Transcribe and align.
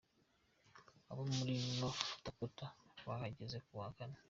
Abo 1.11 1.23
muri 1.35 1.53
North 1.79 2.05
Dakota 2.25 2.65
bahageze 3.07 3.57
kuwa 3.65 3.89
Kane. 3.97 4.17